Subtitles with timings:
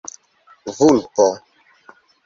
[0.75, 1.27] vulpo